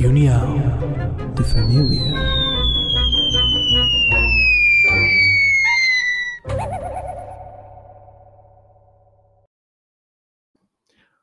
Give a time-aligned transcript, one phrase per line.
[0.00, 0.56] Reunião
[1.34, 2.14] de Família.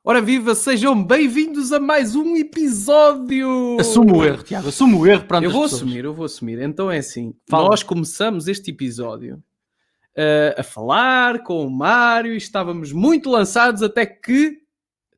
[0.03, 3.77] Ora viva, sejam bem-vindos a mais um episódio!
[3.79, 5.25] Assumo o erro, Tiago, assumo o erro.
[5.25, 5.81] Pronto, Eu vou as pessoas.
[5.81, 6.61] assumir, eu vou assumir.
[6.61, 7.69] Então é assim: Fala.
[7.69, 9.41] nós começamos este episódio
[10.15, 14.66] eh, a falar com o Mário e estávamos muito lançados até que.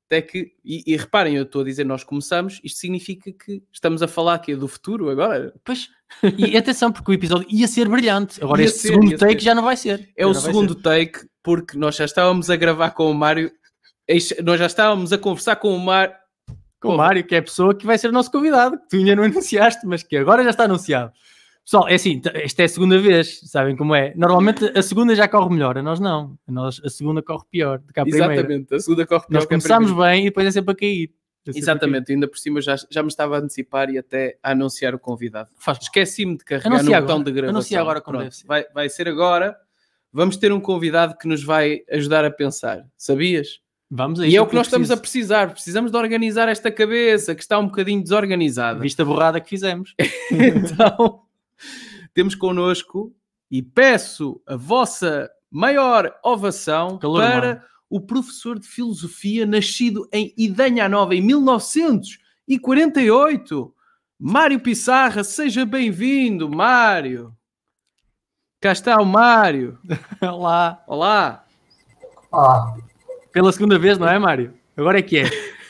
[0.10, 0.54] Até que.
[0.66, 4.34] E, e reparem, eu estou a dizer nós começamos, isto significa que estamos a falar
[4.34, 5.54] aqui do futuro agora.
[5.64, 5.88] Pois,
[6.36, 8.44] e atenção, porque o episódio ia ser brilhante.
[8.44, 9.42] Agora, Ia este ser, segundo take ser.
[9.42, 10.10] já não vai ser.
[10.18, 10.82] É Já o segundo ser.
[10.82, 13.52] take, porque nós já estávamos a gravar com o Mário,
[14.44, 16.16] nós já estávamos a conversar com o Mário.
[16.82, 18.96] Com o Mário, que é a pessoa que vai ser o nosso convidado, que tu
[18.96, 21.12] ainda não anunciaste, mas que agora já está anunciado.
[21.70, 24.12] Pessoal, é assim, esta é a segunda vez, sabem como é?
[24.16, 26.36] Normalmente a segunda já corre melhor, a nós não.
[26.48, 28.34] A, nós, a segunda corre pior do que a primeira.
[28.34, 29.94] Exatamente, a segunda corre pior Nós que primeira.
[29.94, 31.04] bem e depois é sempre a cair.
[31.04, 31.62] É sempre a cair.
[31.62, 35.00] Exatamente, ainda por cima já, já me estava a antecipar e até a anunciar o
[35.00, 35.52] convidado.
[35.80, 37.24] Esqueci-me de carregar Anuncia no botão agora.
[37.24, 37.56] de gravação.
[37.56, 38.36] Anuncia agora como Pronto.
[38.48, 39.56] Vai, vai ser agora.
[40.12, 42.84] Vamos ter um convidado que nos vai ajudar a pensar.
[42.98, 43.60] Sabias?
[43.92, 45.28] Vamos a E é o que eu nós estamos a preciso.
[45.28, 45.54] precisar.
[45.54, 48.80] Precisamos de organizar esta cabeça que está um bocadinho desorganizada.
[48.80, 49.94] Vista borrada que fizemos.
[50.32, 51.29] Então,
[52.14, 53.14] temos connosco
[53.50, 57.62] e peço a vossa maior ovação Calor para humano.
[57.90, 63.74] o professor de filosofia nascido em Idanha Nova em 1948,
[64.20, 65.24] Mário Pissarra.
[65.24, 67.34] Seja bem-vindo, Mário.
[68.62, 69.80] Cá está o Mário.
[70.22, 71.46] Lá, Olá.
[72.32, 72.76] Ah,
[73.32, 74.54] pela segunda vez, não é, Mário?
[74.78, 75.26] Agora é que é.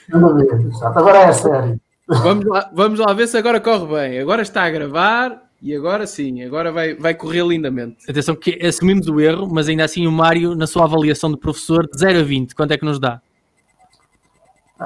[0.05, 0.81] segunda vez.
[0.81, 1.79] Agora é sério.
[2.07, 4.19] Vamos lá, vamos lá ver se agora corre bem.
[4.19, 8.09] Agora está a gravar e agora sim, agora vai, vai correr lindamente.
[8.09, 11.87] Atenção que assumimos o erro, mas ainda assim o Mário, na sua avaliação de professor,
[11.87, 13.21] de 0 a 20, quanto é que nos dá?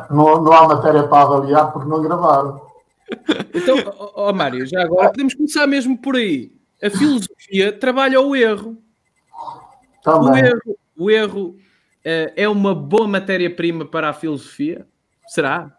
[0.10, 2.62] Não, não há matéria para avaliar porque não gravaram.
[3.54, 6.52] Então, ó ó, Mário, já agora podemos começar mesmo por aí.
[6.82, 8.78] A filosofia trabalha o erro.
[9.32, 10.46] O Também.
[10.46, 11.56] erro, o erro
[12.04, 14.88] eh, é uma boa matéria-prima para a filosofia?
[15.28, 15.72] Será?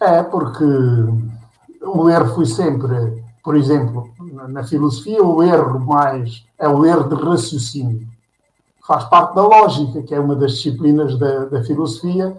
[0.00, 0.64] É, porque
[1.80, 4.08] o erro foi sempre, por exemplo,
[4.48, 8.06] na, filosofia, o erro mais é o erro de raciocínio.
[8.86, 12.36] Faz parte da lógica, que é uma das disciplinas da, da filosofia,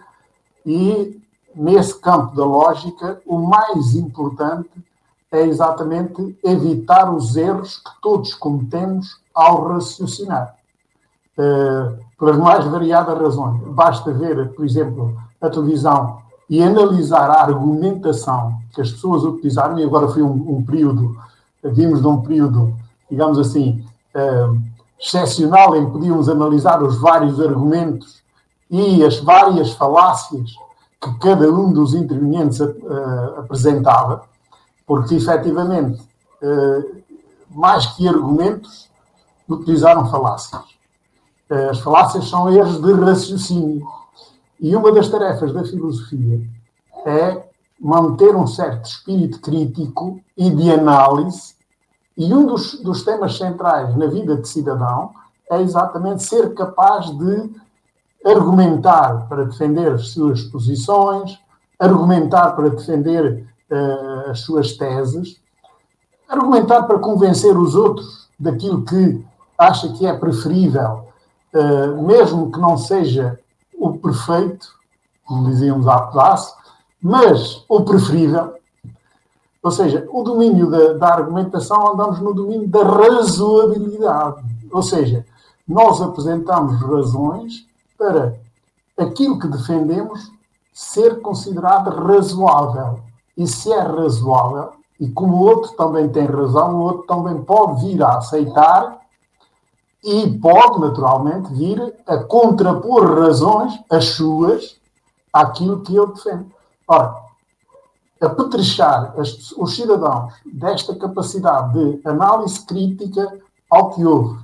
[0.66, 1.22] e
[1.56, 4.70] nesse campo da lógica, o mais importante
[5.32, 10.56] é exatamente evitar os erros que todos cometemos ao raciocinar.
[11.38, 13.62] eh, pelas mais variadas razões.
[13.70, 16.22] Basta ver, por exemplo, a televisão
[16.54, 21.18] e analisar a argumentação que as pessoas utilizaram, e agora foi um, um período,
[21.64, 22.76] vimos de um período,
[23.10, 23.84] digamos assim,
[24.14, 24.50] eh,
[25.00, 28.22] excepcional, em que podíamos analisar os vários argumentos
[28.70, 30.52] e as várias falácias
[31.02, 32.70] que cada um dos intervenientes eh,
[33.36, 34.22] apresentava,
[34.86, 36.04] porque efetivamente,
[36.40, 36.86] eh,
[37.50, 38.92] mais que argumentos,
[39.50, 40.62] utilizaram falácias.
[41.72, 44.03] As falácias são erros de raciocínio.
[44.64, 46.42] E uma das tarefas da filosofia
[47.06, 47.44] é
[47.78, 51.54] manter um certo espírito crítico e de análise.
[52.18, 55.12] E um dos, dos temas centrais na vida de cidadão
[55.52, 57.52] é exatamente ser capaz de
[58.26, 61.38] argumentar para defender as suas posições,
[61.78, 65.42] argumentar para defender eh, as suas teses,
[66.30, 69.26] argumentar para convencer os outros daquilo que
[69.58, 71.10] acha que é preferível,
[71.52, 73.38] eh, mesmo que não seja
[73.84, 74.68] o perfeito,
[75.26, 76.56] como dizíamos há pedaço,
[77.02, 78.54] mas o preferível.
[79.62, 84.44] Ou seja, o domínio da, da argumentação andamos no domínio da razoabilidade.
[84.72, 85.26] Ou seja,
[85.68, 87.66] nós apresentamos razões
[87.98, 88.36] para
[88.98, 90.32] aquilo que defendemos
[90.74, 93.00] ser considerado razoável.
[93.38, 97.86] E se é razoável, e como o outro também tem razão, o outro também pode
[97.86, 99.03] vir a aceitar
[100.04, 104.76] e pode, naturalmente, vir a contrapor razões, as suas,
[105.32, 106.52] àquilo que eu defendo.
[106.88, 107.16] Ora,
[108.22, 113.40] apetrechar as- os cidadãos desta capacidade de análise crítica
[113.70, 114.40] ao que ouve,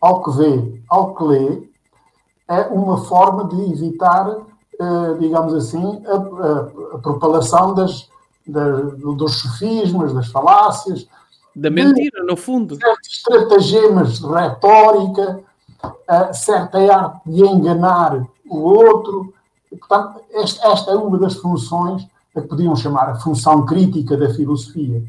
[0.00, 1.62] ao que vê, ao que lê,
[2.48, 4.28] é uma forma de evitar,
[4.80, 8.08] eh, digamos assim, a, a- a propalação das,
[8.46, 11.06] dos sofismas, das falácias.
[11.54, 12.76] Da mentira, no fundo.
[12.76, 15.40] Certos estratagemas de retórica,
[16.32, 19.32] certa arte de enganar o outro.
[19.70, 24.32] E, portanto, esta, é uma das funções a que podiam chamar a função crítica da
[24.32, 25.02] filosofia.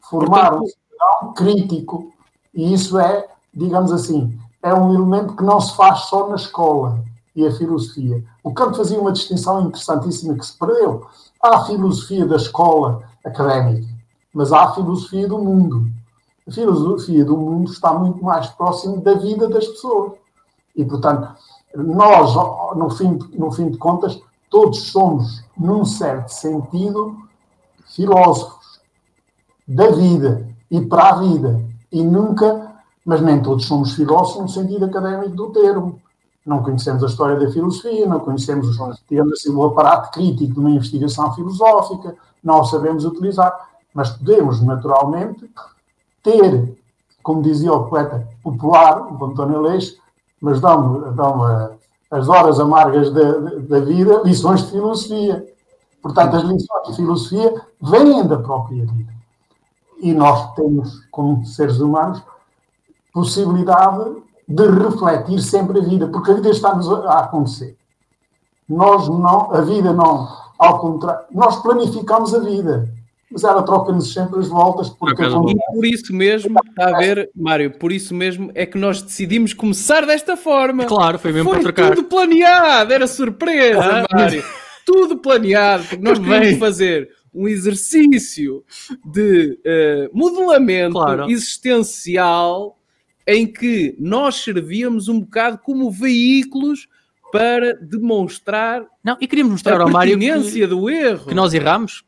[0.00, 2.12] Formar um cidadão crítico.
[2.54, 7.02] E isso é, digamos assim, é um elemento que não se faz só na escola
[7.34, 8.22] e a filosofia.
[8.42, 11.06] O Kant fazia uma distinção interessantíssima que se perdeu.
[11.42, 13.86] Há a filosofia da escola académica,
[14.32, 15.90] mas há a filosofia do mundo.
[16.46, 20.12] A filosofia do mundo está muito mais próximo da vida das pessoas.
[20.74, 21.28] E, portanto,
[21.74, 22.34] nós,
[22.76, 27.16] no fim, no fim de contas, todos somos, num certo sentido,
[27.94, 28.80] filósofos
[29.66, 31.64] da vida e para a vida.
[31.92, 36.00] E nunca, mas nem todos somos filósofos no sentido académico do termo
[36.44, 38.76] não conhecemos a história da filosofia, não conhecemos,
[39.08, 44.60] digamos assim, o aparato crítico de uma investigação filosófica, não o sabemos utilizar, mas podemos,
[44.60, 45.50] naturalmente,
[46.22, 46.76] ter,
[47.22, 49.96] como dizia o poeta popular, o António Leix,
[50.40, 51.72] mas dão, dão a,
[52.10, 55.46] as horas amargas da, da vida lições de filosofia.
[56.02, 59.12] Portanto, as lições de filosofia vêm da própria vida.
[59.98, 62.22] E nós temos, como seres humanos,
[63.12, 67.76] possibilidade de refletir sempre a vida, porque a vida está-nos a acontecer.
[68.68, 70.28] Nós não, a vida não,
[70.58, 72.88] ao contrário, nós planificamos a vida,
[73.30, 74.90] mas ela troca-nos sempre as voltas.
[74.90, 79.00] Porque e por isso mesmo, está a ver, Mário, por isso mesmo é que nós
[79.00, 80.84] decidimos começar desta forma.
[80.84, 81.94] Claro, foi mesmo foi para trocar.
[81.94, 84.44] tudo planeado, era surpresa, ah, Mário.
[84.84, 88.64] tudo planeado, porque nós queríamos fazer um exercício
[89.04, 91.30] de uh, modelamento claro.
[91.30, 92.76] existencial
[93.24, 96.88] em que nós servíamos um bocado como veículos
[97.30, 101.26] para demonstrar não, e queríamos mostrar a ao Mário que, do erro.
[101.26, 102.02] Que nós erramos.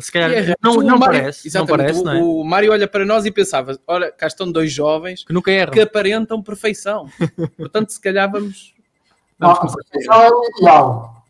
[0.00, 2.04] Se calhar não, não, Mário, parece, não parece.
[2.04, 2.22] Não é?
[2.22, 5.72] o, Mário olha para nós e pensava: olha, cá estão dois jovens que, nunca erram.
[5.72, 7.08] que aparentam perfeição.
[7.56, 8.72] Portanto, se calhar vamos.
[9.38, 11.24] vamos não, a perfeição é o ideal.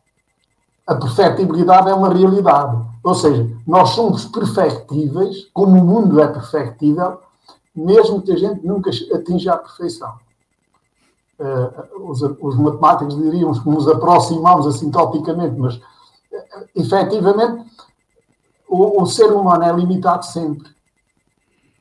[0.86, 2.76] A perfectibilidade é uma realidade.
[3.02, 7.20] Ou seja, nós somos perfectíveis, como o mundo é perfectível,
[7.74, 10.14] mesmo que a gente nunca atinja a perfeição.
[11.38, 15.81] Uh, os, os, matemáticos diriam que nos aproximamos assintoticamente, mas uh,
[16.74, 17.64] efetivamente
[18.69, 20.69] o, o, ser humano é limitado sempre.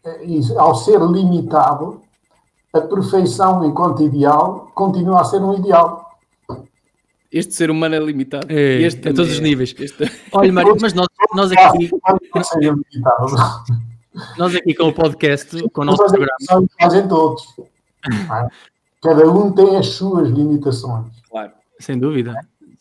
[0.05, 2.01] Uh, e ao ser limitado,
[2.73, 6.07] a perfeição enquanto ideal continua a ser um ideal.
[7.31, 8.47] Este ser humano é limitado.
[8.49, 9.75] É, este a todos é, os níveis.
[9.77, 10.09] Este...
[10.31, 11.89] Olha, Mário, mas nós, nós aqui.
[14.37, 16.67] Nós aqui com o podcast, com o nosso programa.
[16.79, 17.43] Fazem todos.
[19.03, 21.07] Cada um tem as suas limitações.
[21.29, 21.51] Claro.
[21.79, 22.33] Sem dúvida.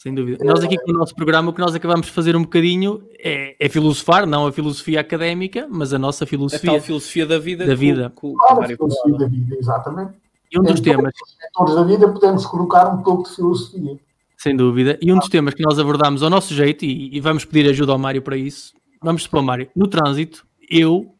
[0.06, 0.44] Sem dúvida.
[0.44, 3.56] Nós aqui com o nosso programa, o que nós acabamos de fazer um bocadinho é,
[3.58, 6.70] é filosofar, não a filosofia académica, mas a nossa filosofia.
[6.70, 7.66] A tal filosofia da vida.
[7.66, 8.12] Da vida.
[8.14, 10.12] Com, com, claro, a filosofia da vida, exatamente.
[10.52, 11.12] E um dos temas.
[11.52, 13.98] Todos da vida podemos colocar um pouco de filosofia.
[14.36, 14.96] Sem dúvida.
[15.02, 17.90] E um dos temas que nós abordamos ao nosso jeito, e, e vamos pedir ajuda
[17.90, 21.12] ao Mário para isso, vamos supor, Mário, no trânsito, eu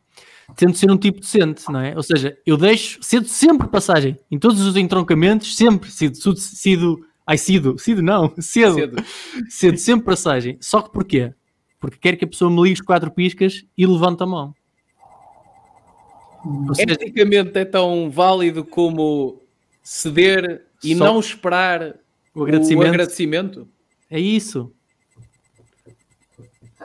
[0.55, 1.97] tento ser um tipo decente, não é?
[1.97, 7.37] Ou seja, eu deixo, cedo sempre passagem, em todos os entroncamentos, sempre, cedo, cedo, ai,
[7.37, 9.05] cedo, cedo não, cedo, cedo,
[9.49, 10.57] cedo sempre passagem.
[10.61, 11.35] Só que porquê?
[11.81, 14.55] Porque quero que a pessoa me ligue quatro piscas e levante a mão.
[16.75, 19.43] Seja, Eticamente é tão válido como
[19.83, 21.97] ceder e não esperar
[22.35, 22.87] o agradecimento.
[22.87, 23.69] o agradecimento?
[24.09, 24.73] É isso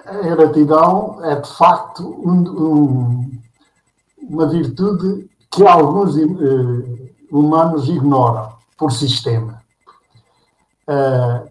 [0.05, 3.31] a gratidão é de facto um, um,
[4.17, 9.60] uma virtude que alguns uh, humanos ignoram por sistema.
[10.87, 11.49] Uh,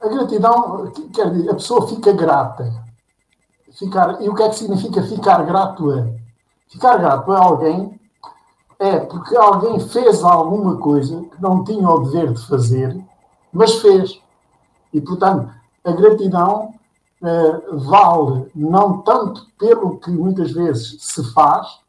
[0.00, 2.84] a gratidão, quer dizer, a pessoa fica grata.
[3.72, 6.08] Ficar, e o que é que significa ficar grato a?
[6.68, 8.00] Ficar grato a alguém
[8.78, 12.98] é porque alguém fez alguma coisa que não tinha o dever de fazer,
[13.52, 14.20] mas fez.
[14.92, 15.52] E, portanto,
[15.84, 16.74] a gratidão
[17.20, 21.80] uh, vale não tanto pelo que muitas vezes se faz,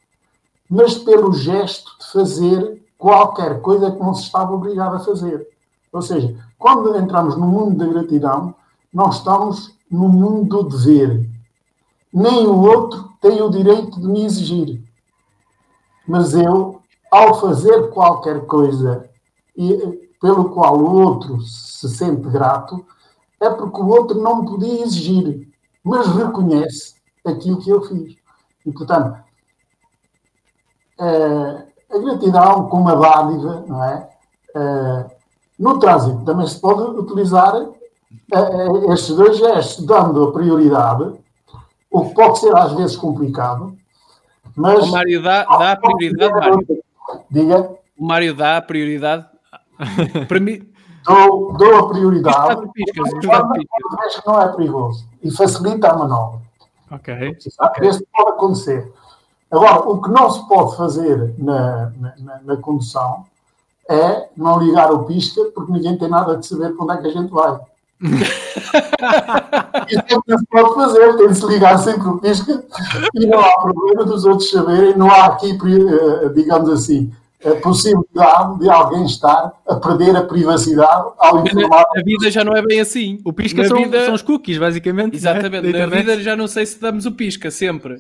[0.69, 5.47] mas pelo gesto de fazer qualquer coisa que não se estava obrigado a fazer.
[5.91, 8.53] Ou seja, quando entramos no mundo da gratidão,
[8.93, 11.27] nós estamos no mundo do dever.
[12.13, 14.83] Nem o outro tem o direito de me exigir.
[16.07, 16.79] Mas eu,
[17.11, 19.09] ao fazer qualquer coisa
[19.57, 19.75] e,
[20.21, 22.85] pelo qual o outro se sente grato,
[23.39, 25.51] é porque o outro não me podia exigir,
[25.83, 26.93] mas reconhece
[27.25, 28.15] aquilo que eu fiz.
[28.63, 29.23] E, portanto,
[30.99, 34.09] eh, a gratidão como uma dádiva, não é?
[34.55, 35.05] Eh,
[35.59, 37.53] no trânsito também se pode utilizar
[38.89, 41.13] estes dois gestos, dando a prioridade,
[41.89, 43.75] o que pode ser às vezes complicado,
[44.55, 44.87] mas.
[44.87, 46.83] O Mário dá, dá a prioridade, Mário.
[47.29, 47.69] Diga.
[47.97, 49.25] O Mário dá a prioridade.
[50.27, 50.67] Para mim.
[51.03, 52.69] Dou, dou a prioridade.
[52.73, 56.39] Piscas, que não é perigoso e facilita a manobra.
[56.91, 57.37] Ok.
[57.39, 58.91] Isso pode acontecer.
[59.51, 63.25] Agora, o que não se pode fazer na, na, na, condução
[63.89, 67.07] é não ligar o pisca, porque ninguém tem nada de saber para onde é que
[67.07, 67.59] a gente vai.
[69.89, 72.63] Isso é que se pode fazer, tem de se ligar sempre o pisca
[73.13, 77.11] e não há problema dos outros saberem, não há aqui, eh, digamos assim,
[77.45, 81.85] a possibilidade de alguém estar a perder a privacidade ao informar.
[81.95, 83.19] A vida já não é bem assim.
[83.25, 84.05] O pisca são, vida...
[84.05, 85.15] são, os cookies, basicamente.
[85.15, 85.71] Exatamente.
[85.71, 85.79] Né?
[85.79, 87.99] Na vida já não sei se damos o pisca sempre.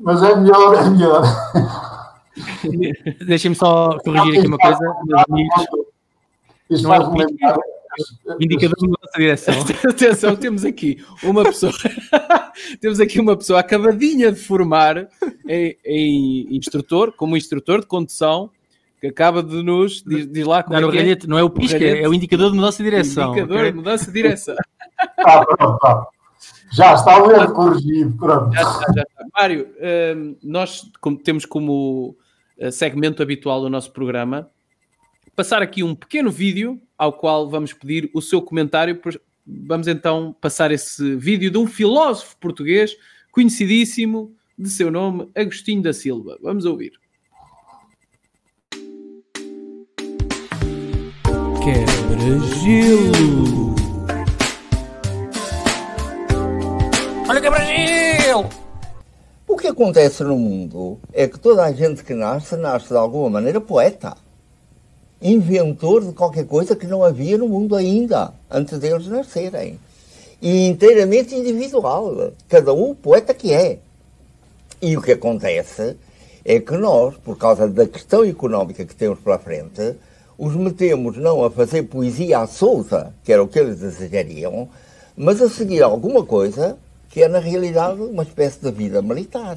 [0.00, 1.22] Mas é melhor, é melhor.
[3.26, 5.66] Deixem-me só corrigir aqui uma coisa, meus amigos.
[6.70, 6.98] Isto não é
[8.40, 9.54] indicador da nossa direção.
[9.90, 11.72] Atenção, temos aqui uma pessoa,
[12.80, 15.08] temos aqui uma pessoa acabadinha de formar
[15.48, 18.50] em, em instrutor, como instrutor de condução,
[19.00, 21.18] que acaba de nos diz, diz lá como não, é, é?
[21.26, 23.32] não é o pisca, é o indicador de mudança de direção.
[23.32, 23.70] Indicador okay?
[23.70, 24.56] de mudança de direção.
[25.18, 26.19] ah, pronto, pronto.
[26.72, 28.16] Já está o erro corrigido.
[28.16, 28.54] Pronto.
[28.54, 29.26] Já está, já está.
[29.34, 29.68] Mário,
[30.16, 30.90] hum, nós
[31.24, 32.16] temos como
[32.58, 34.50] eh, segmento habitual do nosso programa
[35.40, 39.00] passar aqui um pequeno vídeo ao qual vamos pedir o seu comentário.
[39.46, 42.94] Vamos então passar esse vídeo de um filósofo português
[43.32, 46.38] conhecidíssimo de seu nome, Agostinho da Silva.
[46.42, 46.92] Vamos ouvir.
[51.64, 53.69] Quebra-gelo.
[57.40, 58.50] Quebra-gelo!
[59.48, 63.30] O que acontece no mundo é que toda a gente que nasce, nasce de alguma
[63.30, 64.14] maneira poeta.
[65.22, 69.80] Inventor de qualquer coisa que não havia no mundo ainda, antes deles nascerem.
[70.42, 72.32] E inteiramente individual.
[72.46, 73.78] Cada um poeta que é.
[74.82, 75.96] E o que acontece
[76.44, 79.96] é que nós, por causa da questão económica que temos pela frente,
[80.36, 84.68] os metemos não a fazer poesia à solta, que era o que eles desejariam,
[85.16, 86.76] mas a seguir alguma coisa
[87.10, 89.56] que é, na realidade, uma espécie de vida militar.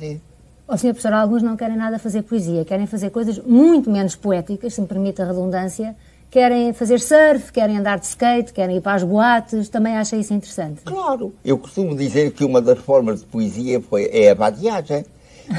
[0.68, 0.88] Oh, Sr.
[0.88, 4.88] Professor, alguns não querem nada fazer poesia, querem fazer coisas muito menos poéticas, se me
[4.88, 5.96] permite a redundância,
[6.32, 10.34] querem fazer surf, querem andar de skate, querem ir para as boates, também acha isso
[10.34, 10.82] interessante?
[10.82, 11.32] Claro.
[11.46, 15.06] Eu costumo dizer que uma das formas de poesia foi, é a vadiagem.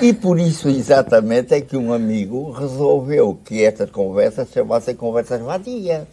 [0.03, 6.09] E por isso, exatamente, é que um amigo resolveu que estas conversas chamassem conversas vadias.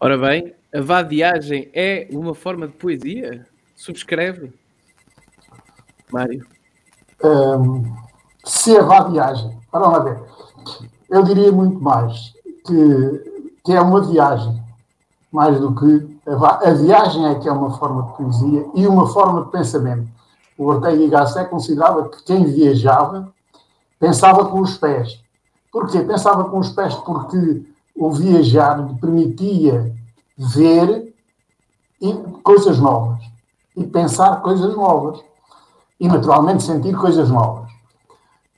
[0.00, 3.46] Ora bem, a vadiagem é uma forma de poesia?
[3.82, 4.52] Subscreve?
[6.12, 6.46] Mário.
[7.24, 7.92] Um,
[8.44, 10.22] se a vadiagem, para lá ver,
[11.10, 12.32] eu diria muito mais
[12.64, 14.62] que, que é uma viagem,
[15.32, 19.08] mais do que a, a viagem é que é uma forma de poesia e uma
[19.08, 20.08] forma de pensamento
[20.56, 23.34] o Ortega y Gasset considerava que quem viajava
[23.98, 25.20] pensava com os pés.
[25.72, 26.00] Porquê?
[26.02, 29.92] Pensava com os pés porque o viajar lhe permitia
[30.38, 31.12] ver
[32.44, 33.31] coisas novas
[33.76, 35.22] e pensar coisas novas
[35.98, 37.70] e, naturalmente, sentir coisas novas.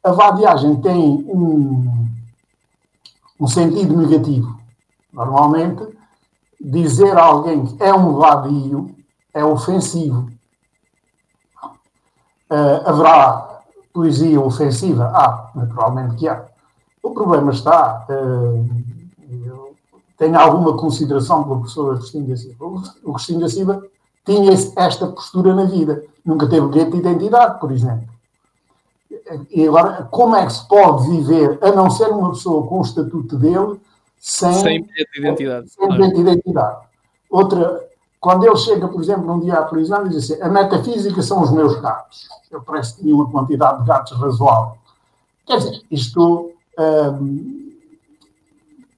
[0.02, 2.08] A vadiagem tem um,
[3.40, 4.58] um sentido negativo.
[5.12, 5.86] Normalmente,
[6.60, 8.94] dizer a alguém que é um vadio
[9.32, 10.30] é ofensivo.
[12.50, 13.60] Uh, haverá
[13.92, 15.10] poesia ofensiva?
[15.14, 16.44] Ah, naturalmente que há.
[17.02, 18.06] O problema está.
[18.08, 18.84] Uh,
[20.16, 22.64] tenho alguma consideração pelo professor Agostinho da Silva.
[23.02, 23.82] O Agostinho da Silva
[24.24, 26.04] tinha esta postura na vida.
[26.24, 28.08] Nunca teve bilhete de identidade, por exemplo.
[29.50, 32.82] E agora, como é que se pode viver, a não ser uma pessoa com o
[32.82, 33.80] estatuto dele,
[34.18, 35.70] sem, sem bilhete de identidade?
[35.70, 36.86] Sem bilhete de identidade.
[37.30, 37.88] Outra,
[38.20, 41.50] quando ele chega, por exemplo, num dia à prisão, diz assim: a metafísica são os
[41.50, 42.28] meus gatos.
[42.50, 44.78] Eu parece que tinha uma quantidade de gatos razoável.
[45.44, 47.72] Quer dizer, isto hum,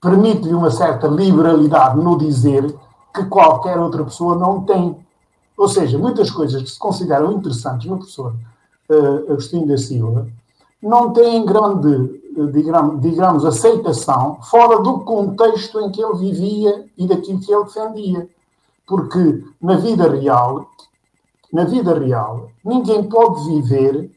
[0.00, 2.72] permite-lhe uma certa liberalidade no dizer
[3.14, 4.96] que qualquer outra pessoa não tem.
[5.56, 8.34] Ou seja, muitas coisas que se consideram interessantes no professor
[8.90, 10.28] uh, Agostinho da Silva
[10.82, 12.20] não têm grande,
[12.52, 18.28] digamos, digamos, aceitação fora do contexto em que ele vivia e daquilo que ele defendia.
[18.86, 20.68] Porque na vida real,
[21.52, 24.10] na vida real, ninguém pode viver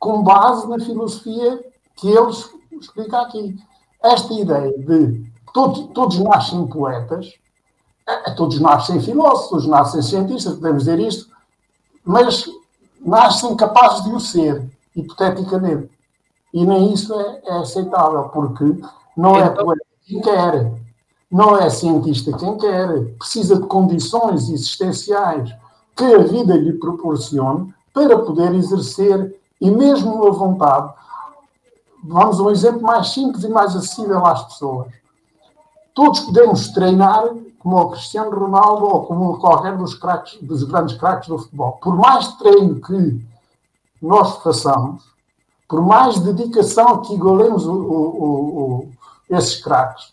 [0.00, 1.64] com base na filosofia
[1.96, 2.30] que ele
[2.80, 3.56] explica aqui.
[4.02, 7.34] Esta ideia de todos, todos nascem poetas,
[8.36, 11.28] todos nascem filósofos, todos nascem cientistas, podemos dizer isto,
[12.04, 12.48] mas
[13.00, 15.90] nascem capazes de o ser, hipoteticamente.
[16.54, 18.64] E nem isso é, é aceitável, porque
[19.16, 20.72] não é então, é poeta quem quer.
[21.30, 25.52] Não é cientista quem quer, precisa de condições existenciais
[25.96, 30.92] que a vida lhe proporcione para poder exercer e mesmo a vontade.
[32.04, 34.88] Vamos a um exemplo mais simples e mais acessível às pessoas.
[35.96, 37.24] Todos podemos treinar
[37.58, 41.72] como o Cristiano Ronaldo ou como qualquer dos, craques, dos grandes craques do futebol.
[41.82, 43.26] Por mais treino que
[44.02, 45.02] nós façamos,
[45.66, 48.88] por mais dedicação que igualemos o, o, o,
[49.30, 50.12] esses craques,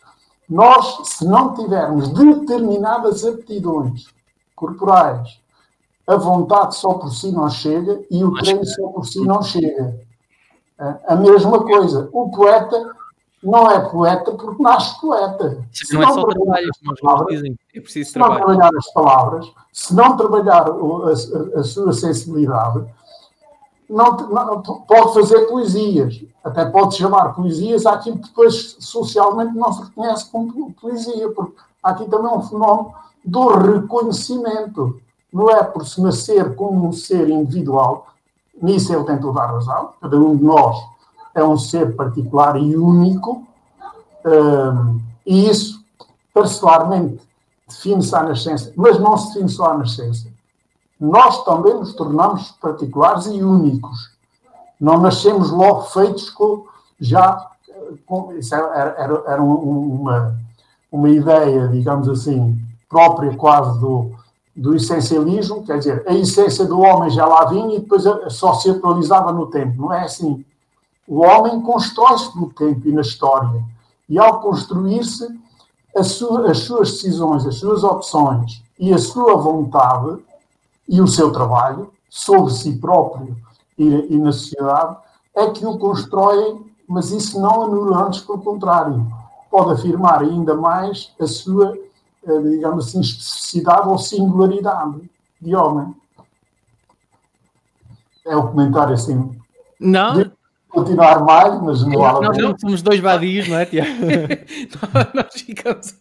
[0.50, 4.06] nós, se não tivermos determinadas aptidões
[4.56, 5.38] corporais,
[6.08, 10.00] a vontade só por si não chega e o treino só por si não chega.
[11.08, 12.93] A mesma coisa, o poeta
[13.44, 15.66] não é poeta porque nasce poeta.
[15.72, 16.70] Se não, não é só trabalho,
[17.02, 17.60] como dizem.
[17.76, 22.86] É preciso se não trabalhar as palavras, se não trabalhar a, a, a sua sensibilidade,
[23.90, 26.24] não, não, pode fazer poesias.
[26.44, 31.92] Até pode chamar poesias àquilo que depois socialmente não se reconhece como poesia, porque há
[31.92, 32.94] aqui também um fenómeno
[33.26, 35.00] do reconhecimento.
[35.32, 38.08] Não é por se nascer como um ser individual,
[38.62, 40.93] nisso ele tem toda a razão, cada um de nós
[41.36, 43.46] é um ser particular e único,
[44.26, 45.84] um, e isso,
[46.34, 47.22] particularmente,
[47.68, 50.28] define-se à nascença, mas não se define só à nascença.
[51.00, 54.12] Nós também nos tornamos particulares e únicos.
[54.80, 56.66] Não nascemos logo feitos com,
[57.00, 57.50] já.
[58.06, 60.38] Com, isso era, era, era uma,
[60.92, 64.12] uma ideia, digamos assim, própria quase do,
[64.56, 68.70] do essencialismo, quer dizer, a essência do homem já lá vinha e depois só se
[68.70, 69.82] atualizava no tempo.
[69.82, 70.46] Não é assim.
[71.08, 73.64] O homem constrói-se no tempo e na história.
[74.08, 75.28] E ao construir-se,
[75.96, 80.18] as suas decisões, as suas opções e a sua vontade
[80.88, 83.36] e o seu trabalho sobre si próprio
[83.78, 84.98] e, e na sociedade
[85.36, 89.06] é que o constroem, mas isso não anula antes, pelo contrário,
[89.50, 91.78] pode afirmar ainda mais a sua,
[92.28, 95.10] eh, digamos assim, especificidade ou singularidade
[95.42, 95.96] de homem.
[98.26, 99.36] É o comentário assim.
[99.80, 100.32] Não,
[100.74, 103.92] continuar mais, mas não há Nós não somos dois vadios, não é, Tiago?
[105.14, 105.96] nós ficamos.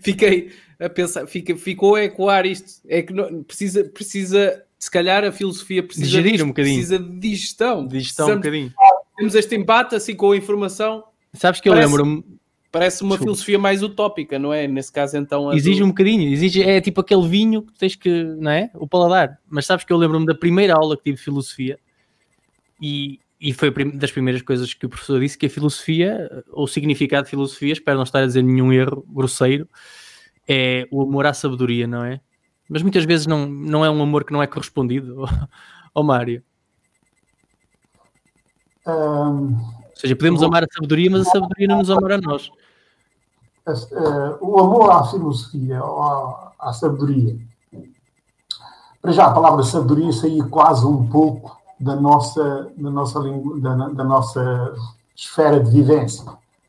[0.00, 2.80] Fiquei a pensar, fica, ficou a ecoar isto.
[2.88, 6.76] É que não, precisa, precisa, se calhar a filosofia precisa Digerir de, um bocadinho.
[6.76, 7.86] Precisa de digestão.
[7.86, 8.72] Digestão um bocadinho.
[9.16, 11.04] Temos este embate assim com a informação.
[11.32, 12.24] Sabes que eu lembro-me.
[12.72, 13.24] Parece uma Desculpa.
[13.24, 14.66] filosofia mais utópica, não é?
[14.66, 15.52] Nesse caso, então.
[15.52, 15.84] Exige do...
[15.84, 18.70] um bocadinho, exige, é tipo aquele vinho que tens que, não é?
[18.74, 19.38] O paladar.
[19.46, 21.78] Mas sabes que eu lembro-me da primeira aula que tive de filosofia
[22.80, 27.24] e, e foi das primeiras coisas que o professor disse que a filosofia, o significado
[27.24, 29.68] de filosofia, espero não estar a dizer nenhum erro grosseiro,
[30.48, 32.20] é o amor à sabedoria, não é?
[32.68, 35.24] Mas muitas vezes não, não é um amor que não é correspondido
[35.92, 36.40] ao Mário.
[38.86, 42.48] Um, Ou seja, podemos amar a sabedoria, mas a sabedoria não nos amar a nós.
[44.40, 47.36] O amor à filosofia, ou à, à sabedoria.
[49.00, 53.20] Para já, a palavra sabedoria saía quase um pouco da nossa, da nossa,
[53.58, 54.74] da, da nossa
[55.16, 56.24] esfera de vivência.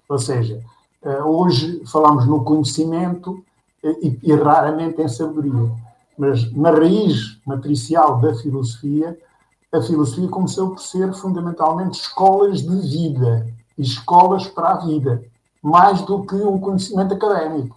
[0.10, 0.60] Ou seja,
[1.04, 3.43] uh, hoje falamos no conhecimento
[3.84, 5.71] e, e raramente em sabedoria.
[6.17, 9.17] Mas na raiz matricial da filosofia,
[9.71, 13.47] a filosofia começou por ser fundamentalmente escolas de vida,
[13.78, 15.23] escolas para a vida,
[15.62, 17.76] mais do que um conhecimento académico.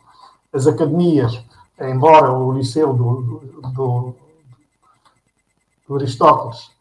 [0.52, 1.38] As academias,
[1.80, 3.42] embora o liceu do,
[3.74, 4.14] do,
[5.86, 6.75] do Aristóteles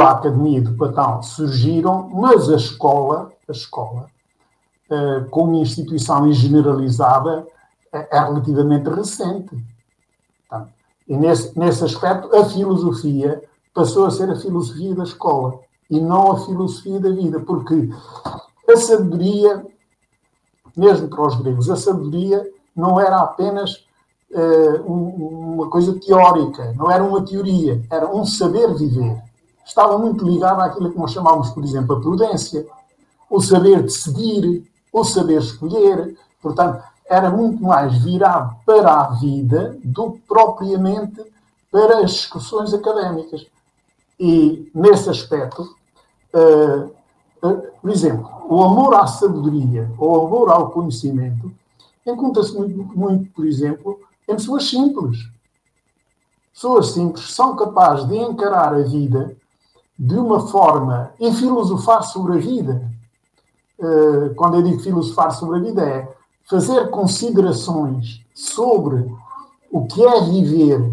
[0.00, 4.10] a academia de Platão surgiram, mas a escola, a escola,
[4.90, 7.46] eh, como instituição generalizada,
[7.92, 9.56] é, é relativamente recente.
[10.48, 10.72] Portanto,
[11.08, 13.42] e nesse, nesse aspecto, a filosofia
[13.74, 17.88] passou a ser a filosofia da escola e não a filosofia da vida, porque
[18.68, 19.64] a sabedoria,
[20.76, 23.86] mesmo para os gregos, a sabedoria não era apenas
[24.30, 29.29] uh, um, uma coisa teórica, não era uma teoria, era um saber viver.
[29.70, 32.66] Estava muito ligado àquilo que nós chamávamos, por exemplo, a prudência,
[33.30, 36.18] o saber decidir, o saber escolher.
[36.42, 41.22] Portanto, era muito mais virado para a vida do que propriamente
[41.70, 43.46] para as discussões académicas.
[44.18, 45.62] E, nesse aspecto,
[46.34, 46.90] uh,
[47.46, 51.48] uh, por exemplo, o amor à sabedoria ou o amor ao conhecimento
[52.04, 55.16] encontra-se muito, muito, por exemplo, em pessoas simples.
[56.52, 59.36] Pessoas simples são capazes de encarar a vida
[60.00, 62.90] de uma forma e filosofar sobre a vida.
[63.78, 66.08] Uh, quando eu digo filosofar sobre a vida, é
[66.48, 69.14] fazer considerações sobre
[69.70, 70.90] o que é viver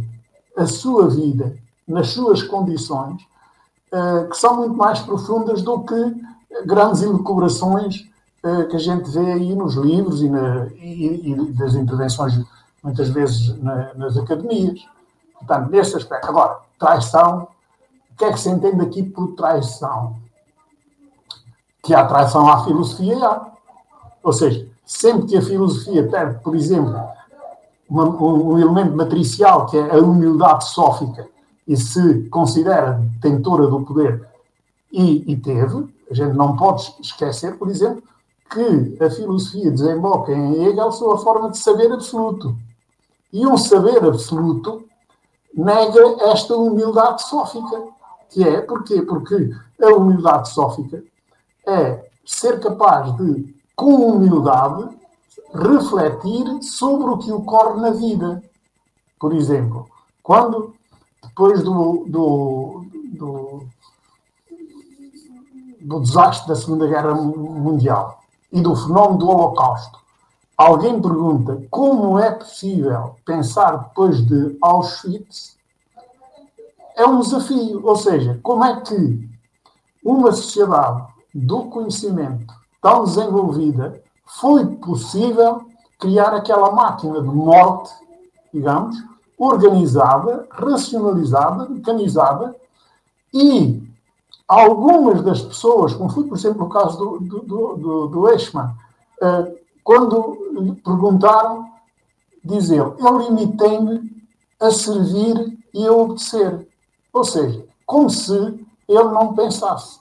[0.57, 1.55] a sua vida
[1.87, 3.25] nas suas condições,
[3.91, 6.15] eh, que são muito mais profundas do que
[6.65, 8.07] grandes elucubrações
[8.43, 12.39] uh, que a gente vê aí nos livros e, na, e, e das intervenções,
[12.83, 14.85] muitas vezes, na, nas academias.
[15.33, 16.27] Portanto, nesse aspecto.
[16.27, 17.47] Agora, traição,
[18.17, 20.15] que é que se entende aqui por traição?
[21.83, 23.51] Que há traição à filosofia, há.
[24.23, 26.99] Ou seja, sempre que a filosofia perde, por exemplo,
[27.89, 31.27] uma, um, um, elemento matricial, que é a humildade sófica,
[31.67, 34.27] e se considera detentora do poder,
[34.91, 38.03] e, e teve, a gente não pode esquecer, por exemplo,
[38.49, 42.55] que a filosofia desemboca em Hegel sob a forma de saber absoluto.
[43.31, 44.85] E um saber absoluto
[45.53, 47.83] nega esta humildade sófica.
[48.29, 49.01] Que é, porquê?
[49.01, 51.03] Porque a humildade sófica
[51.65, 54.95] é ser capaz de, com humildade,
[55.53, 58.43] refletir sobre o que ocorre na vida.
[59.19, 59.87] Por exemplo,
[60.21, 60.75] quando,
[61.23, 63.63] depois do, do, do,
[65.81, 69.99] do desastre da Segunda Guerra Mundial e do fenómeno do Holocausto,
[70.57, 75.56] alguém pergunta como é possível pensar depois de Auschwitz,
[76.97, 77.85] é um desafio.
[77.85, 79.29] Ou seja, como é que
[80.03, 85.65] uma sociedade do conhecimento tão desenvolvida foi possível
[85.99, 87.91] criar aquela máquina de morte,
[88.53, 88.95] digamos,
[89.37, 92.55] organizada, racionalizada, mecanizada,
[93.33, 93.83] e
[94.47, 100.37] algumas das pessoas, como foi, por exemplo, o caso do, do, do, do eh, quando
[100.59, 101.69] lhe perguntaram,
[102.43, 104.11] diz eu limitei-me
[104.59, 106.67] a servir e a obedecer.
[107.17, 108.33] Ou seja, como se
[108.87, 109.99] ele não pensasse.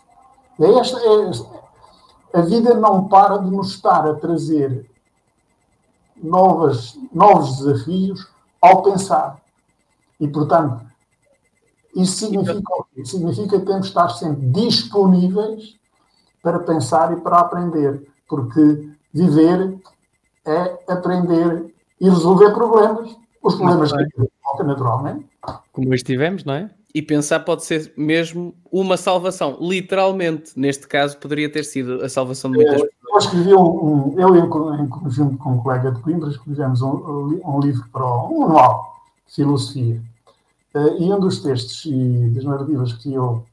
[0.60, 4.86] É esta, é, a vida não para de nos estar a trazer
[6.22, 8.28] novas, novos desafios
[8.60, 9.40] ao pensar.
[10.20, 10.84] E, portanto,
[11.94, 12.60] isso significa,
[13.04, 15.74] significa que temos de estar sempre disponíveis
[16.42, 18.06] para pensar e para aprender.
[18.28, 19.78] Porque viver
[20.44, 23.16] é aprender e resolver problemas.
[23.42, 25.26] Os problemas que naturalmente.
[25.72, 26.70] Como hoje tivemos, não é?
[26.96, 29.58] E pensar pode ser mesmo uma salvação.
[29.60, 32.90] Literalmente, neste caso, poderia ter sido a salvação de muitas pessoas.
[33.06, 37.60] Eu escrevi um, um eu em, conjunto com um colega de Coimbra, escrevemos um, um
[37.60, 40.00] livro para um manual de filosofia.
[40.74, 43.44] Uh, e um dos textos e das narrativas que eu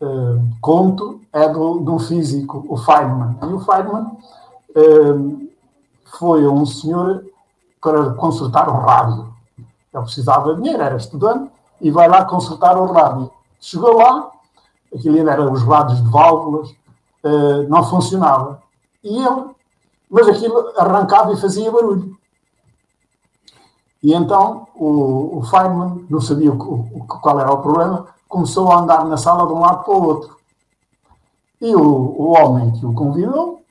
[0.00, 3.36] uh, conto é do, de um físico, o Feynman.
[3.42, 4.06] E o Feynman
[4.74, 5.48] uh,
[6.18, 7.26] foi um senhor
[7.78, 9.34] para consertar o rádio.
[9.58, 13.30] Ele precisava de dinheiro, era estudante, e vai lá consultar o rádio.
[13.60, 14.30] Chegou lá,
[14.94, 16.70] aquilo era os rádios de válvulas,
[17.24, 18.62] uh, não funcionava.
[19.02, 19.44] E ele,
[20.10, 22.16] mas aquilo arrancava e fazia barulho.
[24.02, 28.80] E então o, o Feynman, não sabia o, o, qual era o problema, começou a
[28.80, 30.36] andar na sala de um lado para o outro.
[31.60, 33.62] E o, o homem que o convidou,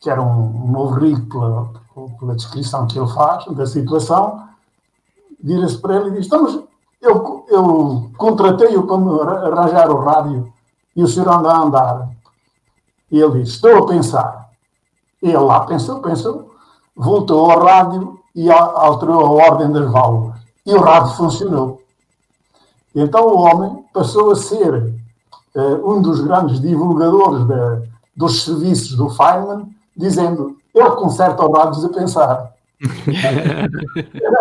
[0.00, 1.70] que era um, um novo rico pela,
[2.18, 4.48] pela descrição que ele faz da situação,
[5.42, 6.62] vira-se para ele e diz: Estamos,
[7.02, 10.52] eu, eu contratei-o para arranjar o rádio
[10.94, 12.08] e o senhor anda a andar.
[13.10, 14.50] E ele disse: Estou a pensar.
[15.20, 16.54] E ele lá pensou, pensou,
[16.96, 20.40] voltou ao rádio e alterou a ordem das válvulas.
[20.64, 21.82] E o rádio funcionou.
[22.94, 24.94] Então o homem passou a ser
[25.54, 31.88] uh, um dos grandes divulgadores de, dos serviços do Feynman, dizendo: Eu conserto rádios a
[31.88, 32.52] pensar.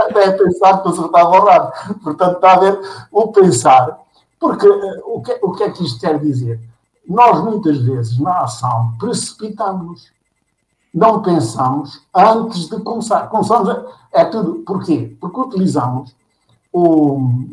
[0.09, 1.99] Até pensar que o rádio.
[2.03, 2.79] Portanto, está a ver
[3.11, 3.99] o pensar.
[4.39, 6.59] Porque uh, o que, o que é que isto quer dizer?
[7.07, 10.11] Nós, muitas vezes, na ação, precipitamos.
[10.93, 13.27] Não pensamos antes de começar.
[13.27, 14.63] Começamos é tudo.
[14.65, 15.15] Porquê?
[15.21, 16.13] Porque utilizamos
[16.73, 17.45] o,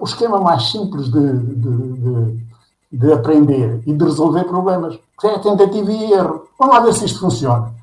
[0.00, 2.46] o esquema mais simples de, de, de,
[2.92, 6.48] de aprender e de resolver problemas, que é tentativa e erro.
[6.58, 7.75] Vamos lá ver se isto funciona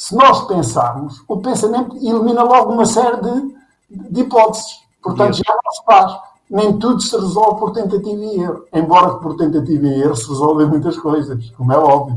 [0.00, 3.54] se nós pensarmos, o pensamento elimina logo uma série de,
[4.10, 4.80] de hipóteses.
[5.02, 6.18] Portanto, já não se faz.
[6.48, 8.64] Nem tudo se resolve por tentativa e erro.
[8.72, 12.16] Embora por tentativa e erro se resolvem muitas coisas, como é óbvio.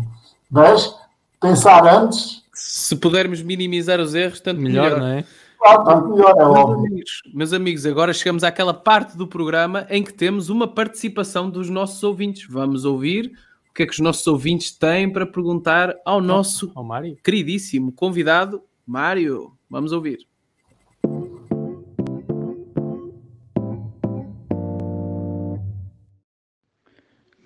[0.50, 0.96] Mas
[1.42, 2.46] pensar antes.
[2.54, 5.00] Se pudermos minimizar os erros, tanto melhor, melhor.
[5.02, 5.26] não é?
[5.60, 6.78] Claro, tanto melhor, é óbvio.
[6.78, 11.50] Meus amigos, meus amigos, agora chegamos àquela parte do programa em que temos uma participação
[11.50, 12.48] dos nossos ouvintes.
[12.50, 13.34] Vamos ouvir
[13.74, 17.18] o que é que os nossos ouvintes têm para perguntar ao nosso ao Mário.
[17.24, 19.58] queridíssimo convidado, Mário.
[19.68, 20.20] Vamos ouvir.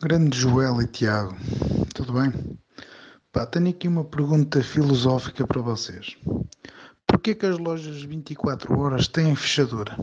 [0.04, 1.34] Grande Joel e Tiago,
[1.96, 2.34] tudo bem?
[3.32, 6.18] Pá, tenho aqui uma pergunta filosófica para vocês.
[7.08, 9.96] Porquê que as lojas 24 horas têm fechadura?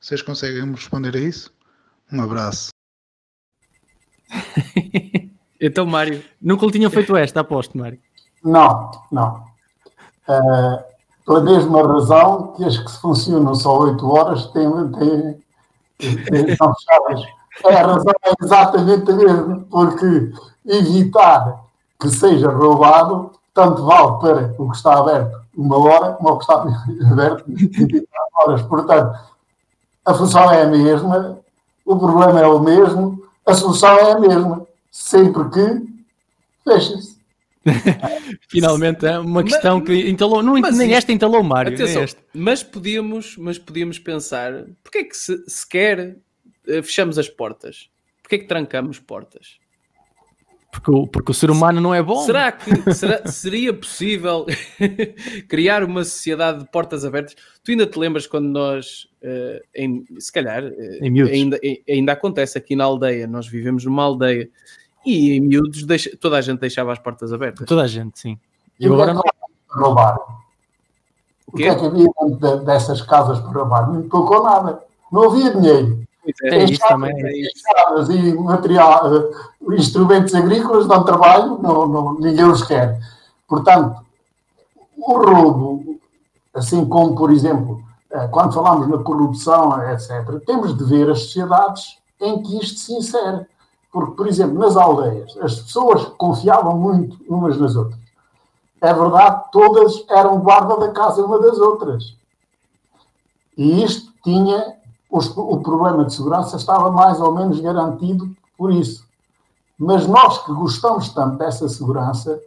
[0.00, 1.52] Vocês conseguem me responder a isso?
[2.10, 2.70] Um abraço.
[5.62, 7.98] Então, Mário, nunca lhe tinha feito esta, aposto, Mário.
[8.44, 9.44] Não, não.
[10.28, 10.82] Uh,
[11.24, 15.42] pela mesma razão que as que funcionam só 8 horas têm, têm,
[15.98, 17.24] têm, são fechadas.
[17.64, 20.32] É, a razão é exatamente a mesma, porque
[20.66, 21.62] evitar
[22.00, 26.44] que seja roubado tanto vale para o que está aberto uma hora como o que
[26.44, 26.54] está
[27.08, 28.62] aberto 24 horas.
[28.62, 29.18] Portanto,
[30.04, 31.38] a função é a mesma,
[31.84, 35.82] o problema é o mesmo, a solução é a mesma, sempre que
[36.62, 37.20] fecha-se.
[38.48, 41.74] Finalmente é uma questão mas, que entalou, não, nem isto, esta entalou Mário.
[41.74, 46.16] Atenção, mas podíamos, mas podíamos pensar, porque é que se, sequer
[46.68, 47.88] uh, fechamos as portas?
[48.20, 49.60] Porquê é que trancamos portas?
[50.72, 52.24] Porque o, porque o ser humano não é bom.
[52.24, 54.46] Será que será, seria possível
[55.46, 57.36] criar uma sociedade de portas abertas?
[57.62, 62.74] Tu ainda te lembras quando nós, uh, em, se calhar, uh, ainda, ainda acontece aqui
[62.74, 64.48] na aldeia, nós vivemos numa aldeia
[65.04, 67.66] e em miúdos deixa, toda a gente deixava as portas abertas.
[67.66, 68.38] Toda a gente, sim.
[68.78, 69.22] E, agora não.
[69.68, 70.18] Roubar.
[71.46, 72.08] O, o que é que havia
[72.40, 73.92] dentro dessas casas para roubar?
[73.92, 74.82] Não tocou nada.
[75.10, 76.02] Não havia dinheiro.
[76.44, 77.14] É, é isso também.
[77.26, 78.12] É isso.
[78.12, 82.98] E material, uh, instrumentos agrícolas dão trabalho, não, não, ninguém os quer.
[83.48, 84.00] Portanto,
[84.96, 86.00] o roubo,
[86.54, 91.98] assim como, por exemplo, uh, quando falamos na corrupção, etc., temos de ver as sociedades
[92.20, 93.46] em que isto se insere.
[93.92, 98.00] Porque, por exemplo, nas aldeias, as pessoas confiavam muito umas nas outras.
[98.80, 102.16] É verdade, todas eram guarda da casa uma das outras.
[103.56, 104.80] E isto tinha.
[105.14, 109.04] O problema de segurança estava mais ou menos garantido por isso.
[109.78, 112.40] Mas nós que gostamos tanto dessa segurança,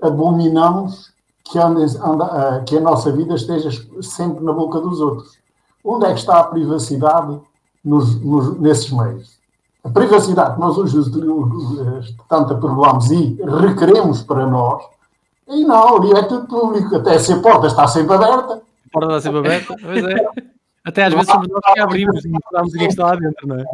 [0.00, 1.12] abominamos
[1.44, 5.38] que, anda, que a nossa vida esteja sempre na boca dos outros.
[5.84, 7.38] Onde é que está a privacidade
[7.84, 9.39] nos, nos, nesses meios?
[9.82, 10.96] A privacidade que nós hoje
[12.28, 14.82] tanto aprovamos e requeremos para nós,
[15.48, 18.54] e não, ali é tudo público, até se a porta está sempre aberta.
[18.54, 20.50] A porta está sempre aberta, pois é.
[20.84, 23.56] Até às vezes somos nós que abrimos e mostramos o que está lá dentro, não
[23.56, 23.64] é?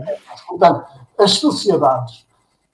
[0.48, 0.84] Portanto,
[1.18, 2.26] as sociedades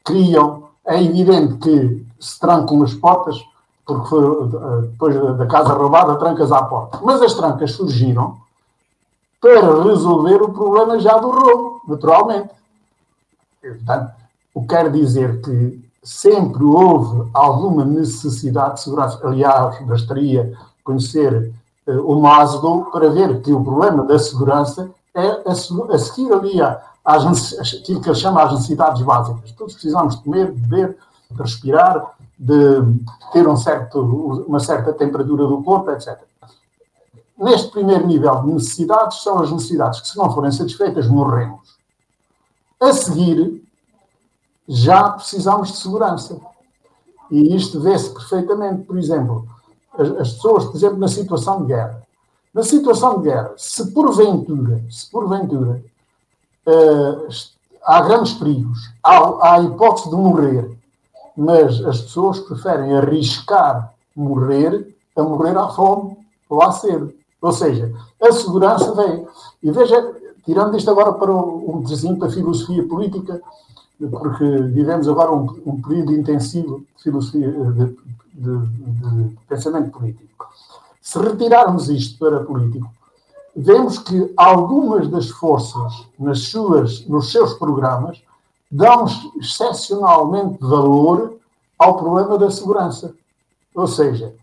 [0.05, 3.37] criam, é evidente que se trancam as portas,
[3.85, 7.01] porque foi, eh, depois da casa roubada, trancas à porta.
[7.03, 8.37] Mas as trancas surgiram
[9.41, 12.51] para resolver o problema já do roubo, naturalmente.
[13.63, 14.13] Portanto,
[14.55, 19.21] o que quer dizer que sempre houve alguma necessidade de segurança.
[19.23, 21.53] Aliás, bastaria conhecer
[21.87, 26.61] uh, o Maslow para ver que o problema da segurança é a, a seguir ali
[27.05, 29.53] às, aquilo que ele chama as necessidades básicas.
[29.53, 30.97] Todos precisamos comer, beber,
[31.39, 32.83] respirar, de
[33.33, 34.01] ter um certo,
[34.49, 36.19] uma certa temperatura do corpo, etc.
[37.39, 41.61] Neste primeiro nível de necessidades, são as necessidades que, se não forem satisfeitas, morremos.
[42.83, 43.63] A seguir,
[44.69, 46.41] já precisamos de segurança.
[47.31, 49.47] E isto vê-se perfeitamente, por exemplo,
[49.97, 52.03] as, as, pessoas, por exemplo, na situação de guerra.
[52.53, 55.83] Na situação de guerra, se porventura, se porventura
[56.67, 57.29] uh,
[57.85, 60.77] há grandes perigos, há, há a hipótese de morrer,
[61.37, 66.17] mas as pessoas preferem arriscar morrer a morrer à fome
[66.49, 67.15] ou à sede.
[67.41, 69.27] Ou seja, a segurança vem.
[69.63, 70.15] E veja,
[70.45, 73.41] tirando isto agora para um desenho para a filosofia política,
[74.11, 77.97] porque vivemos agora um, um período intensivo de filosofia, de,
[78.35, 80.49] de, de, pensamento político.
[81.01, 82.91] Se retirarmos isto para político,
[83.55, 88.23] vemos que algumas das forças nas suas, nos seus programas
[88.71, 89.05] dão
[89.37, 91.37] excepcionalmente valor
[91.79, 93.15] ao problema da segurança.
[93.75, 94.35] Ou seja,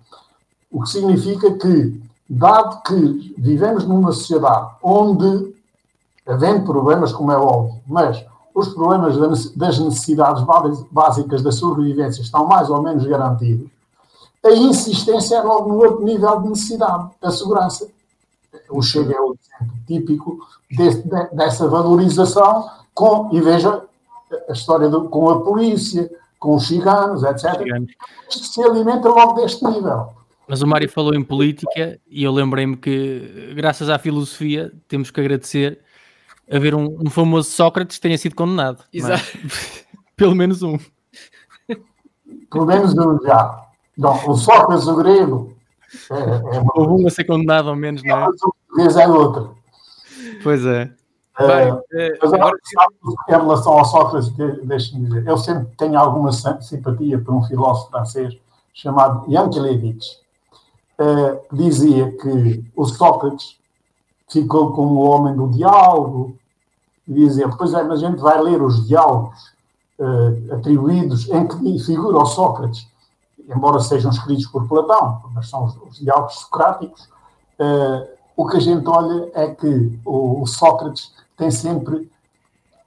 [0.72, 5.59] o que significa que, dado que vivemos numa sociedade onde
[6.30, 9.18] havendo problemas, como é óbvio, mas os problemas
[9.56, 10.44] das necessidades
[10.92, 13.70] básicas da sobrevivência estão mais ou menos garantidos,
[14.46, 17.88] a insistência é logo no outro nível de necessidade, a segurança.
[18.70, 20.40] O Chega é o exemplo típico
[20.72, 23.84] desse, dessa valorização com, e veja
[24.48, 27.58] a história do, com a polícia, com os ciganos, etc.
[27.58, 27.92] Ciganos.
[28.30, 30.10] Se alimenta logo deste nível.
[30.48, 35.20] Mas o Mário falou em política e eu lembrei-me que, graças à filosofia, temos que
[35.20, 35.80] agradecer
[36.52, 38.84] haver um, um famoso Sócrates que tenha sido condenado.
[38.94, 38.98] É?
[38.98, 39.24] Exato.
[40.16, 40.78] Pelo menos um.
[42.52, 43.66] Pelo menos um já.
[43.98, 45.54] Não, o Sócrates, o grego.
[46.12, 48.28] É, é Houve um a ser condenado ao menos, não é?
[48.28, 49.58] O português é outro.
[50.44, 50.92] Pois é.
[51.40, 52.58] Bem, é, mas agora,
[53.30, 54.30] em relação ao Sócrates,
[54.64, 58.38] deixe-me dizer, eu sempre tenho alguma simpatia por um filósofo francês
[58.74, 60.18] chamado Yankelevich,
[61.00, 63.58] uh, dizia que o Sócrates
[64.30, 66.38] ficou como o homem do diálogo,
[67.10, 69.52] e dizia, pois é, mas a gente vai ler os diálogos
[69.98, 72.88] uh, atribuídos em que figura o Sócrates,
[73.50, 77.10] embora sejam escritos por Platão, mas são os, os diálogos socráticos,
[77.60, 82.10] uh, o que a gente olha é que o, o Sócrates tem sempre,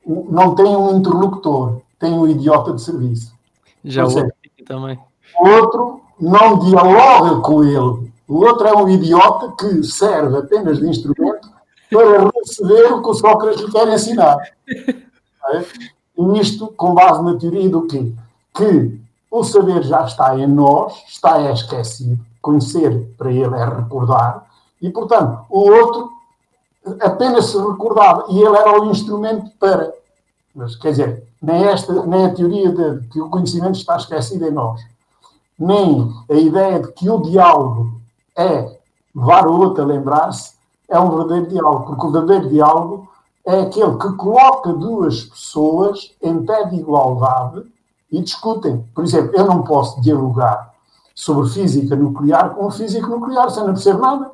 [0.06, 3.35] não tem um interlocutor, tem um idiota de serviço.
[3.85, 4.08] Já o
[4.64, 4.98] também.
[5.40, 8.12] O outro não dialoga com ele.
[8.28, 11.32] O outro é um idiota que serve apenas de instrumento
[11.92, 14.38] para receber o que o Sócrates lhe quer ensinar.
[15.50, 15.64] É?
[16.16, 18.12] E isto com base na teoria do quê?
[18.55, 18.96] Que
[19.28, 22.16] o saber já está em nós, está é esquecido.
[22.40, 24.46] Conhecer para ele é recordar.
[24.81, 26.11] E, portanto, o outro
[27.00, 28.26] apenas se recordava.
[28.28, 29.92] E ele era o instrumento para.
[30.55, 34.50] Mas, quer dizer, nem, esta, nem a teoria de que o conhecimento está esquecido em
[34.50, 34.81] nós,
[35.59, 38.00] nem a ideia de que o diálogo
[38.37, 38.78] é
[39.14, 40.55] levar o outro a lembrar-se,
[40.92, 41.87] é um verdadeiro diálogo.
[41.87, 43.09] Porque o verdadeiro diálogo
[43.44, 47.64] é aquele que coloca duas pessoas em pé de igualdade
[48.11, 48.85] e discutem.
[48.94, 50.72] Por exemplo, eu não posso dialogar
[51.14, 54.31] sobre física nuclear com um físico nuclear sem não perceber nada.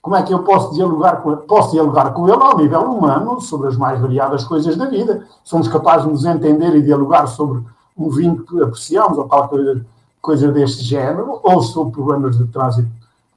[0.00, 1.40] Como é que eu posso dialogar com ele?
[1.42, 5.26] Posso dialogar com ele ao nível humano sobre as mais variadas coisas da vida.
[5.42, 7.62] Somos capazes de nos entender e dialogar sobre
[7.96, 9.84] um vinho que apreciamos ou tal coisa,
[10.22, 12.88] coisa deste género, ou sobre problemas de trânsito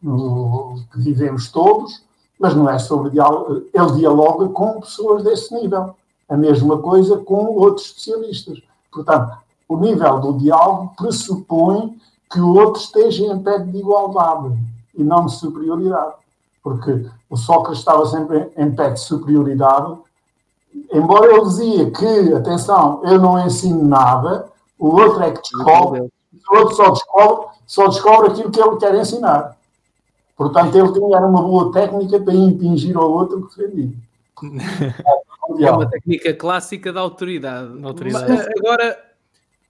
[0.02, 2.04] no, que vivemos todos,
[2.42, 3.68] mas não é sobre diálogo.
[3.72, 5.96] Ele dialoga com pessoas desse nível.
[6.28, 8.60] A mesma coisa com outros especialistas.
[8.92, 9.38] Portanto,
[9.70, 11.96] o nível do diálogo pressupõe
[12.32, 14.58] que o outro esteja em pé de igualdade
[14.96, 16.14] e não de superioridade.
[16.64, 19.98] Porque o Sócrates estava sempre em pé de superioridade,
[20.92, 24.48] embora ele dizia que, atenção, eu não ensino nada,
[24.80, 28.96] o outro é que descobre, o outro só descobre, só descobre aquilo que ele quer
[28.96, 29.58] ensinar.
[30.42, 33.94] Portanto, ele tinha uma boa técnica para impingir ao outro que defendia.
[35.60, 37.80] É uma técnica clássica da autoridade.
[37.80, 38.28] Da autoridade.
[38.28, 39.00] Mas, agora,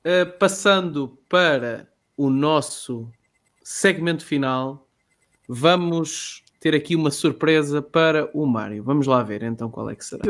[0.06, 3.06] uh, passando para o nosso
[3.62, 4.88] segmento final,
[5.46, 8.82] vamos ter aqui uma surpresa para o Mário.
[8.82, 10.24] Vamos lá ver então qual é que será.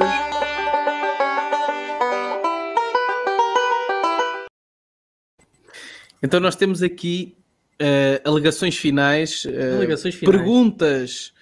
[6.24, 7.38] Então nós temos aqui
[7.82, 11.34] uh, alegações, finais, uh, alegações finais, perguntas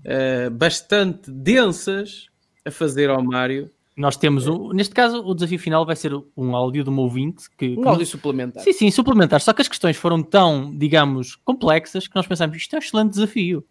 [0.00, 2.28] uh, bastante densas
[2.64, 3.70] a fazer ao Mário.
[3.96, 7.44] Nós temos, um, neste caso, o desafio final vai ser um áudio de um ouvinte
[7.56, 7.76] que.
[7.78, 8.62] Um áudio suplementar.
[8.62, 9.40] Sim, sim, suplementar.
[9.40, 13.10] Só que as questões foram tão, digamos, complexas que nós pensamos isto é um excelente
[13.10, 13.64] desafio.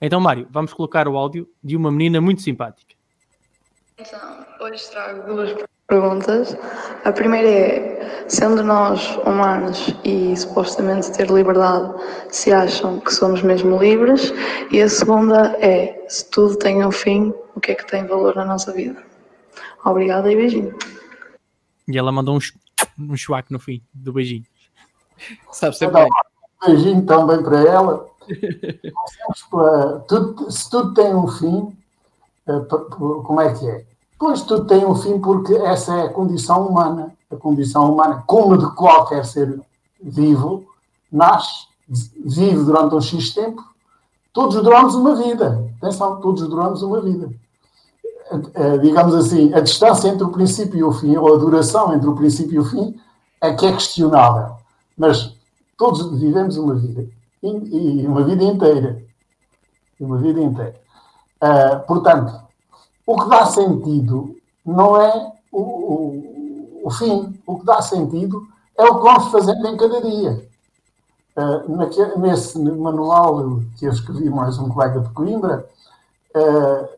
[0.00, 2.94] Então, Mário, vamos colocar o áudio de uma menina muito simpática.
[4.04, 5.54] Então, hoje trago duas
[5.86, 6.56] perguntas.
[7.04, 11.94] A primeira é: sendo nós humanos e supostamente ter liberdade,
[12.28, 14.32] se acham que somos mesmo livres?
[14.72, 18.34] E a segunda é: se tudo tem um fim, o que é que tem valor
[18.34, 19.00] na nossa vida?
[19.84, 20.76] Obrigada e beijinho.
[21.86, 22.40] E ela mandou um,
[22.98, 24.44] um chuaque no fim do beijinho.
[25.52, 26.10] Sabe sempre bem.
[26.66, 28.10] Beijinho também para ela.
[30.08, 31.76] tudo, se tudo tem um fim,
[32.48, 32.60] eh,
[32.98, 33.91] como é que é?
[34.22, 37.12] Pois tudo tem um fim porque essa é a condição humana.
[37.28, 39.60] A condição humana, como de qualquer ser
[40.00, 40.64] vivo,
[41.10, 41.66] nasce,
[42.24, 43.60] vive durante um X tempo.
[44.32, 45.68] Todos duramos uma vida.
[45.76, 47.30] Atenção, todos duramos uma vida.
[48.80, 52.14] Digamos assim, a distância entre o princípio e o fim, ou a duração entre o
[52.14, 53.00] princípio e o fim,
[53.40, 54.54] é que é questionável.
[54.96, 55.34] Mas
[55.76, 57.08] todos vivemos uma vida.
[57.42, 59.02] E uma vida inteira.
[59.98, 60.80] Uma vida inteira.
[61.42, 62.51] Uh, portanto,
[63.06, 67.38] o que dá sentido não é o, o, o, fim.
[67.46, 70.48] O que dá sentido é o que vamos fazendo em cada dia.
[71.34, 75.66] Uh, nesse manual que eu escrevi mais um colega de Coimbra,
[76.36, 76.88] uh,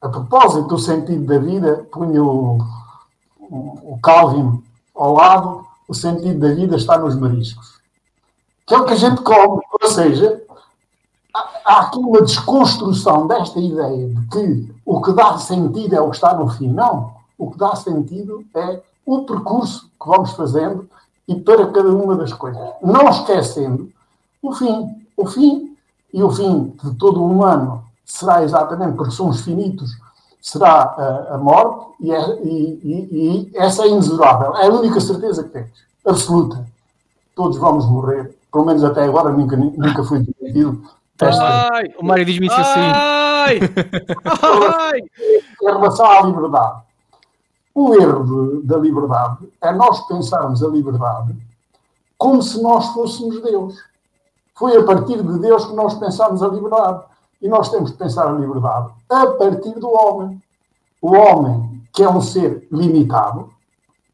[0.00, 2.58] a propósito do sentido da vida, punha o,
[3.38, 4.62] o, Calvin
[4.94, 7.80] ao lado, o sentido da vida está nos mariscos.
[8.66, 10.42] Que é o que a gente come, ou seja,
[11.34, 16.16] há aqui uma desconstrução desta ideia de que o que dá sentido é o que
[16.16, 16.68] está no fim.
[16.68, 17.12] Não.
[17.38, 20.88] O que dá sentido é o percurso que vamos fazendo
[21.26, 22.62] e para cada uma das coisas.
[22.82, 23.90] Não esquecendo
[24.42, 25.02] o fim.
[25.16, 25.76] O fim
[26.12, 29.90] e o fim de todo o humano será exatamente porque somos finitos,
[30.40, 34.56] será a, a morte e, é, e, e, e, essa é inexorável.
[34.56, 35.70] É a única certeza que temos.
[36.04, 36.66] Absoluta.
[37.34, 38.36] Todos vamos morrer.
[38.52, 40.82] Pelo menos até agora nunca, nunca fui demitido
[41.20, 42.80] Ai, o Mário diz-me isso assim.
[42.80, 43.60] Ai,
[44.24, 45.00] ai.
[45.00, 46.82] em relação à liberdade,
[47.74, 51.34] o erro de, da liberdade é nós pensarmos a liberdade
[52.22, 53.76] como se nós fôssemos Deus.
[54.54, 57.02] Foi a partir de Deus que nós pensámos a liberdade.
[57.40, 60.40] E nós temos que pensar a liberdade a partir do homem.
[61.00, 63.50] o homem, que é um ser limitado,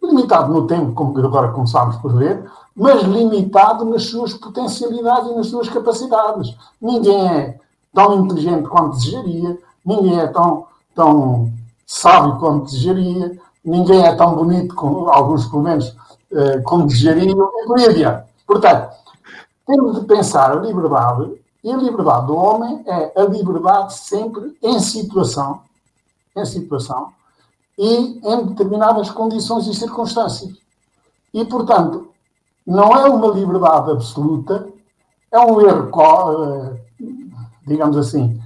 [0.09, 5.49] limitado no tempo, como agora começámos por ver, mas limitado nas suas potencialidades e nas
[5.49, 6.57] suas capacidades.
[6.81, 7.61] Ninguém é
[7.93, 11.53] tão inteligente quanto desejaria, ninguém é tão, tão
[11.87, 17.67] sábio quanto desejaria, ninguém é tão bonito, como alguns pelo menos, uh, como desejariam, e
[17.67, 18.29] por aí adiante.
[18.47, 18.97] Portanto,
[19.67, 21.33] temos de pensar a liberdade,
[21.63, 25.61] e a liberdade do homem é a liberdade sempre em situação,
[26.37, 27.13] em situação,
[27.79, 30.59] e em determinadas condições e circunstâncias.
[31.33, 32.09] E, portanto,
[32.67, 34.69] não é uma liberdade absoluta,
[35.31, 35.91] é um erro,
[36.33, 36.81] eh,
[37.67, 38.43] digamos assim,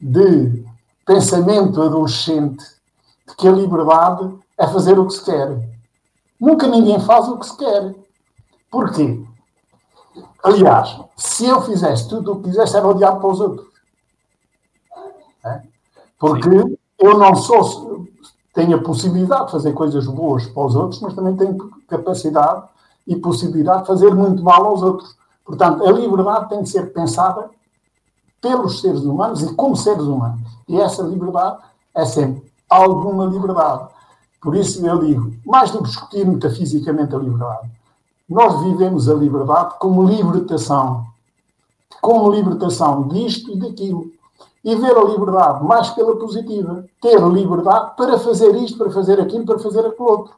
[0.00, 0.64] de
[1.04, 2.64] pensamento adolescente
[3.28, 5.68] de que a liberdade é fazer o que se quer.
[6.40, 7.94] Nunca ninguém faz o que se quer.
[8.70, 9.24] Porquê?
[10.42, 13.68] Aliás, se eu fizesse tudo o que quisesse, era odiado para os outros.
[15.44, 15.62] É?
[16.18, 16.78] Porque Sim.
[16.98, 17.91] eu não sou,
[18.52, 21.56] tenho a possibilidade de fazer coisas boas para os outros, mas também tenho
[21.88, 22.64] capacidade
[23.06, 25.16] e possibilidade de fazer muito mal aos outros.
[25.44, 27.50] Portanto, a liberdade tem de ser pensada
[28.40, 30.40] pelos seres humanos e como seres humanos.
[30.68, 31.58] E essa liberdade
[31.94, 33.88] é sempre alguma liberdade.
[34.40, 37.70] Por isso eu digo, mais do que discutir metafisicamente a liberdade,
[38.28, 41.06] nós vivemos a liberdade como libertação.
[42.00, 44.10] Como libertação disto e daquilo.
[44.64, 46.84] E ver a liberdade mais pela positiva.
[47.00, 50.34] Ter liberdade para fazer isto, para fazer aquilo, para fazer aquilo outro.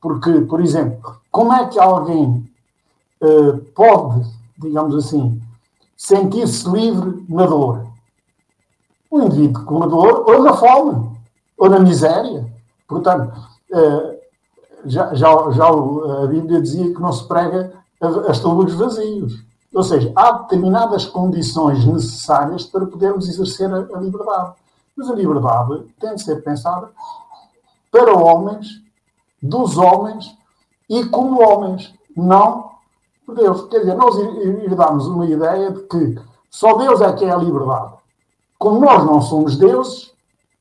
[0.00, 2.50] Porque, por exemplo, como é que alguém
[3.20, 4.26] uh, pode,
[4.58, 5.40] digamos assim,
[5.96, 7.86] sentir-se livre na dor?
[9.12, 11.10] Um indivíduo com a dor ou na fome,
[11.58, 12.46] ou na miséria.
[12.88, 13.38] Portanto,
[13.72, 14.20] uh,
[14.86, 19.49] já, já, já a Bíblia dizia que não se prega a, a estômagos vazios.
[19.74, 24.54] Ou seja, há determinadas condições necessárias para podermos exercer a, a liberdade.
[24.96, 26.90] Mas a liberdade tem de ser pensada
[27.90, 28.82] para homens
[29.42, 30.36] dos homens
[30.88, 32.70] e como homens, não
[33.24, 33.68] por Deus.
[33.68, 37.94] Quer dizer, nós herdamos uma ideia de que só Deus é que é a liberdade.
[38.58, 40.12] Como nós não somos deuses,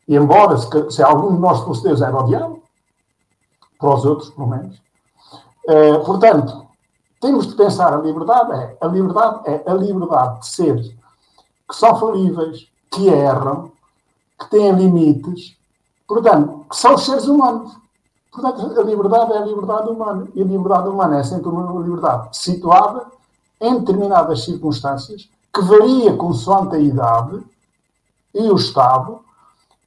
[0.08, 2.64] e embora se, se algum de nós fosse Deus era o diabo,
[3.78, 4.82] para os outros, pelo menos,
[5.68, 6.69] é, portanto,
[7.20, 11.00] temos de pensar a liberdade é a liberdade é a liberdade de seres
[11.70, 13.72] que são falíveis, que erram,
[14.40, 15.56] que têm limites,
[16.08, 17.78] portanto, que são seres humanos.
[18.32, 20.28] Portanto, a liberdade é a liberdade humana.
[20.34, 23.06] E a liberdade humana é sempre uma liberdade situada
[23.62, 27.44] em determinadas circunstâncias, que varia consoante a idade
[28.34, 29.20] e o Estado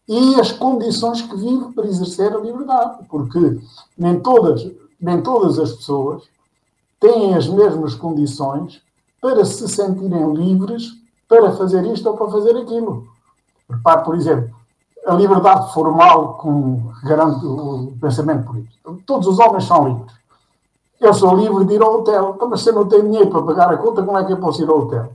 [0.06, 3.04] e as condições que vive para exercer a liberdade.
[3.08, 3.60] Porque
[3.96, 4.70] nem todas,
[5.00, 6.24] nem todas as pessoas
[7.02, 8.80] têm as mesmas condições
[9.20, 10.92] para se sentirem livres
[11.28, 13.08] para fazer isto ou para fazer aquilo.
[13.68, 14.54] Repare, por exemplo,
[15.06, 19.02] a liberdade formal como garante o pensamento político.
[19.04, 20.12] Todos os homens são livres.
[21.00, 22.34] Eu sou livre de ir ao hotel.
[22.36, 24.36] Então, mas se eu não tenho dinheiro para pagar a conta, como é que eu
[24.36, 25.12] posso ir ao hotel?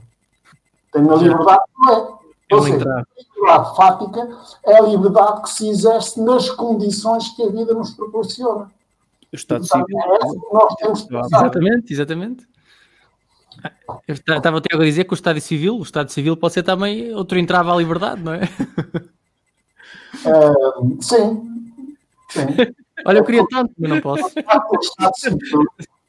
[0.92, 2.08] Tenho a liberdade, não é?
[2.52, 4.28] Ou seja, a liberdade fática
[4.64, 8.70] é a liberdade que se exerce nas condições que a vida nos proporciona.
[9.32, 9.84] O Estado Civil.
[9.98, 12.48] É que exatamente, exatamente.
[14.06, 17.12] Eu estava até a dizer que o Estado Civil, o Estado Civil pode ser também
[17.14, 18.42] outro entrave à liberdade, não é?
[20.24, 21.66] Uh, sim.
[22.30, 22.46] sim.
[23.04, 24.24] Olha, eu queria tanto, mas não posso.
[24.24, 25.64] O Estado Civil,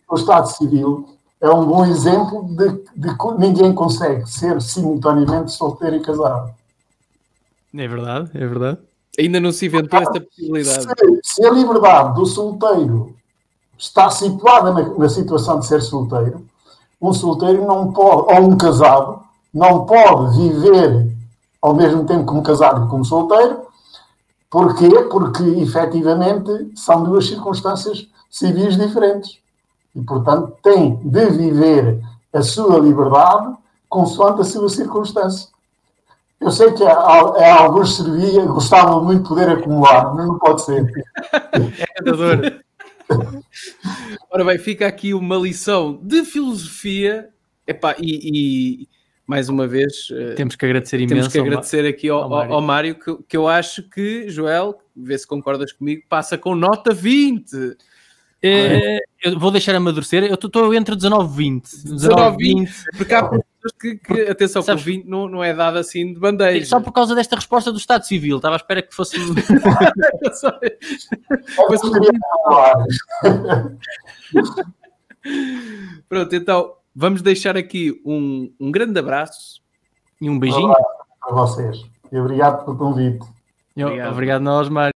[0.09, 5.95] o Estado Civil é um bom exemplo de, de que ninguém consegue ser simultaneamente solteiro
[5.95, 6.53] e casado.
[7.73, 8.79] É verdade, é verdade.
[9.17, 10.83] Ainda não se inventou essa possibilidade.
[10.83, 13.15] Se, se, a liberdade do solteiro
[13.77, 16.45] está situada na, na situação de ser solteiro,
[17.01, 19.21] um solteiro não pode, ou um casado,
[19.53, 21.11] não pode viver
[21.61, 23.69] ao mesmo tempo como casado e como solteiro,
[24.49, 24.89] Porquê?
[25.11, 29.37] Porque, efetivamente, são duas circunstâncias civis diferentes.
[29.95, 32.01] E, portanto, tem de viver
[32.33, 33.55] a sua liberdade
[33.87, 35.49] consoante a sua circunstância.
[36.41, 40.63] Eu sei que a, a alguns servia, gostavam muito de poder acumular, mas não pode
[40.63, 40.85] ser.
[41.99, 42.63] É dor.
[44.31, 47.29] Ora bem, fica aqui uma lição de filosofia
[47.67, 48.87] epá, e, e
[49.25, 52.53] mais uma vez eh, temos que agradecer imenso temos que agradecer aqui ao, ao Mário,
[52.53, 56.93] ao Mário que, que, eu acho que, Joel, vê se concordas comigo, passa com nota
[56.93, 57.77] 20.
[58.41, 61.83] É, eu vou deixar amadurecer, eu estou entre 19 e 20.
[61.83, 63.29] 19 e 20, porque há
[63.61, 66.65] pessoas que, que atenção, Sabes, que o 20 não, não é dado assim de bandeja.
[66.65, 69.17] Só por causa desta resposta do Estado Civil, estava à espera que fosse.
[76.07, 79.61] Pronto, então vamos deixar aqui um, um grande abraço
[80.21, 80.67] e um beijinho.
[80.67, 80.77] Olá
[81.23, 81.83] a vocês.
[82.11, 83.25] E obrigado pelo convite.
[83.77, 84.87] Obrigado, obrigado nós, Mário.